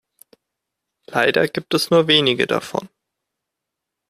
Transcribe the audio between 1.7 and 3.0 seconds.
es nur wenige davon.